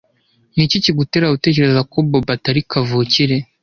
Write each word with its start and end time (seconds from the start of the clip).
Niki 0.53 0.77
kigutera 0.83 1.31
gutekereza 1.33 1.81
ko 1.91 1.97
Bobo 2.09 2.29
atari 2.35 2.61
kavukire? 2.71 3.35